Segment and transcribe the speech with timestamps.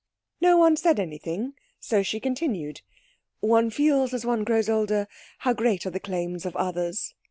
[0.41, 2.81] No one said anything, so she continued:
[3.39, 7.13] "One feels, as one grows older, how great are the claims of others.